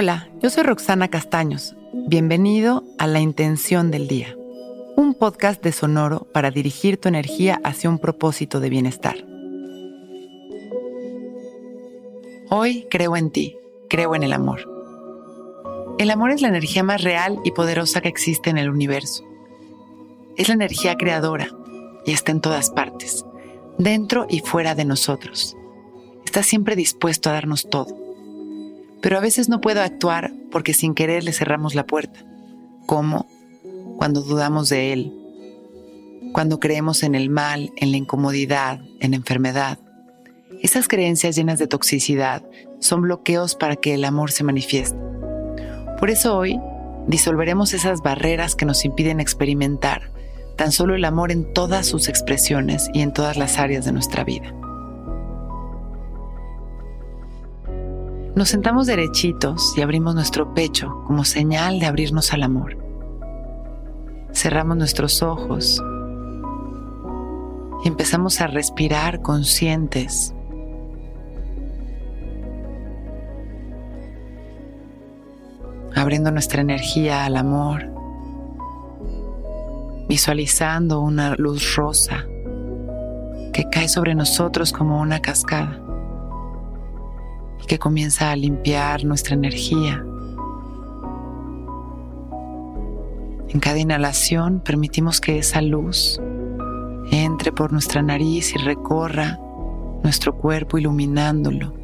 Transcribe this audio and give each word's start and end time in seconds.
Hola, 0.00 0.28
yo 0.40 0.48
soy 0.48 0.62
Roxana 0.62 1.08
Castaños. 1.08 1.74
Bienvenido 1.92 2.84
a 2.98 3.08
La 3.08 3.18
Intención 3.18 3.90
del 3.90 4.06
Día, 4.06 4.36
un 4.94 5.12
podcast 5.12 5.60
de 5.60 5.72
Sonoro 5.72 6.28
para 6.32 6.52
dirigir 6.52 6.98
tu 6.98 7.08
energía 7.08 7.60
hacia 7.64 7.90
un 7.90 7.98
propósito 7.98 8.60
de 8.60 8.70
bienestar. 8.70 9.16
Hoy 12.48 12.86
creo 12.88 13.16
en 13.16 13.32
ti, 13.32 13.56
creo 13.90 14.14
en 14.14 14.22
el 14.22 14.34
amor. 14.34 14.70
El 15.98 16.12
amor 16.12 16.30
es 16.30 16.42
la 16.42 16.48
energía 16.48 16.84
más 16.84 17.02
real 17.02 17.40
y 17.42 17.50
poderosa 17.50 18.00
que 18.00 18.08
existe 18.08 18.50
en 18.50 18.58
el 18.58 18.70
universo. 18.70 19.24
Es 20.36 20.46
la 20.46 20.54
energía 20.54 20.94
creadora 20.94 21.48
y 22.06 22.12
está 22.12 22.30
en 22.30 22.40
todas 22.40 22.70
partes, 22.70 23.26
dentro 23.78 24.26
y 24.30 24.42
fuera 24.42 24.76
de 24.76 24.84
nosotros. 24.84 25.56
Está 26.24 26.44
siempre 26.44 26.76
dispuesto 26.76 27.30
a 27.30 27.32
darnos 27.32 27.68
todo 27.68 28.07
pero 29.00 29.18
a 29.18 29.20
veces 29.20 29.48
no 29.48 29.60
puedo 29.60 29.82
actuar 29.82 30.32
porque 30.50 30.74
sin 30.74 30.94
querer 30.94 31.24
le 31.24 31.32
cerramos 31.32 31.74
la 31.74 31.86
puerta. 31.86 32.20
¿Cómo? 32.86 33.26
Cuando 33.96 34.22
dudamos 34.22 34.68
de 34.68 34.92
Él, 34.92 35.12
cuando 36.32 36.60
creemos 36.60 37.02
en 37.02 37.14
el 37.14 37.30
mal, 37.30 37.72
en 37.76 37.90
la 37.90 37.96
incomodidad, 37.96 38.80
en 39.00 39.12
la 39.12 39.16
enfermedad. 39.16 39.78
Esas 40.62 40.88
creencias 40.88 41.36
llenas 41.36 41.58
de 41.58 41.66
toxicidad 41.66 42.42
son 42.80 43.02
bloqueos 43.02 43.54
para 43.54 43.76
que 43.76 43.94
el 43.94 44.04
amor 44.04 44.30
se 44.30 44.44
manifieste. 44.44 44.98
Por 45.98 46.10
eso 46.10 46.36
hoy 46.36 46.60
disolveremos 47.06 47.74
esas 47.74 48.02
barreras 48.02 48.54
que 48.54 48.66
nos 48.66 48.84
impiden 48.84 49.20
experimentar 49.20 50.10
tan 50.56 50.72
solo 50.72 50.96
el 50.96 51.04
amor 51.04 51.30
en 51.30 51.52
todas 51.52 51.86
sus 51.86 52.08
expresiones 52.08 52.90
y 52.92 53.02
en 53.02 53.12
todas 53.12 53.36
las 53.36 53.58
áreas 53.58 53.84
de 53.84 53.92
nuestra 53.92 54.24
vida. 54.24 54.52
Nos 58.34 58.50
sentamos 58.50 58.86
derechitos 58.86 59.76
y 59.76 59.80
abrimos 59.82 60.14
nuestro 60.14 60.54
pecho 60.54 61.02
como 61.06 61.24
señal 61.24 61.80
de 61.80 61.86
abrirnos 61.86 62.32
al 62.32 62.42
amor. 62.42 62.76
Cerramos 64.32 64.76
nuestros 64.76 65.22
ojos 65.22 65.82
y 67.84 67.88
empezamos 67.88 68.40
a 68.40 68.46
respirar 68.46 69.22
conscientes. 69.22 70.34
Abriendo 75.96 76.30
nuestra 76.30 76.60
energía 76.60 77.24
al 77.24 77.36
amor, 77.36 77.90
visualizando 80.08 81.00
una 81.00 81.34
luz 81.34 81.74
rosa 81.74 82.24
que 83.52 83.68
cae 83.72 83.88
sobre 83.88 84.14
nosotros 84.14 84.72
como 84.72 85.00
una 85.00 85.20
cascada 85.20 85.82
que 87.68 87.78
comienza 87.78 88.30
a 88.30 88.36
limpiar 88.36 89.04
nuestra 89.04 89.34
energía. 89.34 90.04
En 93.48 93.60
cada 93.60 93.78
inhalación 93.78 94.60
permitimos 94.60 95.20
que 95.20 95.38
esa 95.38 95.62
luz 95.62 96.20
entre 97.10 97.52
por 97.52 97.72
nuestra 97.72 98.02
nariz 98.02 98.54
y 98.54 98.58
recorra 98.58 99.38
nuestro 100.02 100.36
cuerpo 100.36 100.78
iluminándolo. 100.78 101.74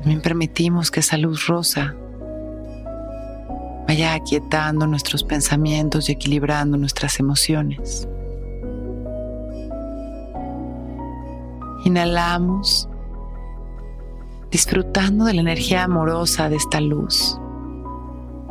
También 0.00 0.20
permitimos 0.20 0.90
que 0.90 1.00
esa 1.00 1.16
luz 1.16 1.46
rosa 1.46 1.94
vaya 3.86 4.14
aquietando 4.14 4.86
nuestros 4.86 5.24
pensamientos 5.24 6.08
y 6.08 6.12
equilibrando 6.12 6.76
nuestras 6.76 7.20
emociones. 7.20 8.08
Inhalamos 11.84 12.88
disfrutando 14.54 15.24
de 15.24 15.34
la 15.34 15.40
energía 15.40 15.82
amorosa 15.82 16.48
de 16.48 16.54
esta 16.54 16.80
luz, 16.80 17.40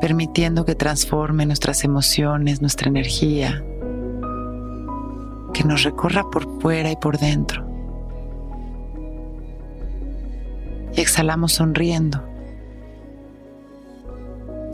permitiendo 0.00 0.64
que 0.64 0.74
transforme 0.74 1.44
nuestras 1.44 1.84
emociones, 1.84 2.62
nuestra 2.62 2.88
energía, 2.88 3.62
que 5.52 5.62
nos 5.62 5.82
recorra 5.82 6.24
por 6.30 6.58
fuera 6.62 6.90
y 6.90 6.96
por 6.96 7.18
dentro. 7.18 7.66
Y 10.96 11.02
exhalamos 11.02 11.52
sonriendo, 11.52 12.24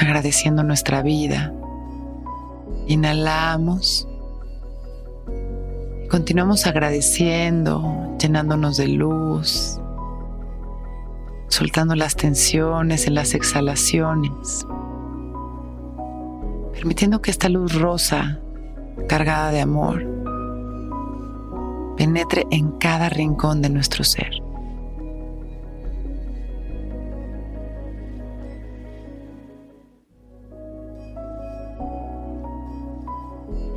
agradeciendo 0.00 0.64
nuestra 0.64 1.02
vida. 1.02 1.54
Inhalamos 2.88 4.08
continuamos 6.10 6.66
agradeciendo, 6.66 8.16
llenándonos 8.18 8.76
de 8.76 8.88
luz, 8.88 9.80
soltando 11.52 11.94
las 11.94 12.16
tensiones 12.16 13.06
en 13.06 13.14
las 13.14 13.34
exhalaciones, 13.34 14.66
permitiendo 16.72 17.20
que 17.20 17.30
esta 17.30 17.50
luz 17.50 17.74
rosa, 17.74 18.40
cargada 19.06 19.50
de 19.50 19.60
amor, 19.60 20.02
penetre 21.98 22.46
en 22.50 22.72
cada 22.78 23.10
rincón 23.10 23.60
de 23.60 23.68
nuestro 23.68 24.02
ser. 24.02 24.30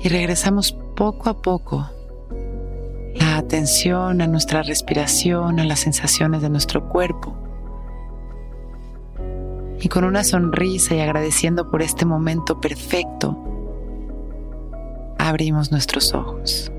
Y 0.00 0.08
regresamos 0.10 0.78
poco 0.94 1.28
a 1.28 1.42
poco 1.42 1.90
la 3.16 3.36
atención 3.36 4.20
a 4.20 4.28
nuestra 4.28 4.62
respiración, 4.62 5.58
a 5.58 5.64
las 5.64 5.80
sensaciones 5.80 6.40
de 6.40 6.50
nuestro 6.50 6.88
cuerpo 6.88 7.44
y 9.80 9.88
con 9.88 10.04
una 10.04 10.24
sonrisa 10.24 10.94
y 10.94 11.00
agradeciendo 11.00 11.70
por 11.70 11.82
este 11.82 12.04
momento 12.04 12.60
perfecto, 12.60 13.36
abrimos 15.18 15.70
nuestros 15.70 16.14
ojos. 16.14 16.70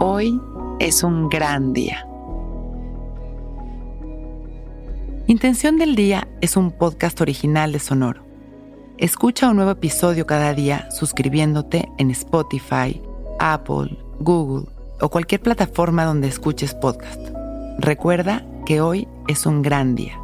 Hoy 0.00 0.40
es 0.80 1.02
un 1.02 1.28
gran 1.28 1.72
día. 1.72 2.06
Intención 5.26 5.78
del 5.78 5.96
Día 5.96 6.28
es 6.42 6.56
un 6.56 6.70
podcast 6.70 7.20
original 7.20 7.72
de 7.72 7.78
Sonoro. 7.78 8.22
Escucha 8.98 9.48
un 9.48 9.56
nuevo 9.56 9.70
episodio 9.70 10.26
cada 10.26 10.52
día 10.52 10.90
suscribiéndote 10.90 11.88
en 11.98 12.10
Spotify, 12.10 13.00
Apple, 13.40 13.98
Google 14.20 14.66
o 15.00 15.08
cualquier 15.08 15.40
plataforma 15.40 16.04
donde 16.04 16.28
escuches 16.28 16.74
podcast. 16.74 17.20
Recuerda 17.78 18.46
que 18.66 18.80
hoy 18.80 19.08
es 19.26 19.46
un 19.46 19.62
gran 19.62 19.94
día. 19.94 20.23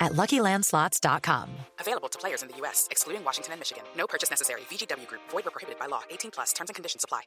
at 0.00 0.12
LuckyLandSlots.com. 0.12 1.50
Available 1.80 2.08
to 2.08 2.18
players 2.18 2.42
in 2.42 2.48
the 2.48 2.56
U.S., 2.58 2.86
excluding 2.90 3.24
Washington 3.24 3.52
and 3.52 3.60
Michigan. 3.60 3.84
No 3.96 4.06
purchase 4.06 4.30
necessary. 4.30 4.60
VGW 4.70 5.06
Group. 5.06 5.22
Void 5.30 5.44
where 5.44 5.50
prohibited 5.52 5.78
by 5.78 5.86
law. 5.86 6.02
18 6.10 6.30
plus. 6.30 6.52
Terms 6.52 6.70
and 6.70 6.74
conditions 6.74 7.04
apply. 7.04 7.22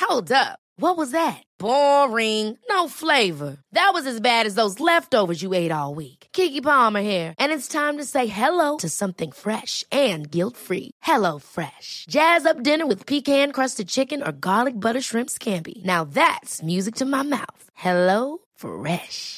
Hold 0.00 0.32
up. 0.32 0.58
What 0.76 0.96
was 0.96 1.10
that? 1.10 1.42
Boring. 1.58 2.56
No 2.70 2.88
flavor. 2.88 3.58
That 3.72 3.90
was 3.92 4.06
as 4.06 4.20
bad 4.20 4.46
as 4.46 4.54
those 4.54 4.80
leftovers 4.80 5.42
you 5.42 5.52
ate 5.52 5.72
all 5.72 5.94
week. 5.94 6.28
Kiki 6.32 6.60
Palmer 6.60 7.00
here, 7.00 7.34
and 7.38 7.52
it's 7.52 7.68
time 7.68 7.98
to 7.98 8.04
say 8.04 8.26
hello 8.26 8.76
to 8.78 8.88
something 8.88 9.32
fresh 9.32 9.84
and 9.92 10.30
guilt-free. 10.30 10.92
Hello 11.02 11.38
Fresh. 11.38 12.06
Jazz 12.08 12.46
up 12.46 12.62
dinner 12.62 12.86
with 12.86 13.06
pecan-crusted 13.06 13.88
chicken 13.88 14.22
or 14.22 14.32
garlic 14.32 14.74
butter 14.80 15.00
shrimp 15.00 15.28
scampi. 15.28 15.84
Now 15.84 16.04
that's 16.04 16.62
music 16.62 16.94
to 16.96 17.04
my 17.04 17.22
mouth. 17.22 17.64
Hello 17.74 18.38
Fresh. 18.54 19.37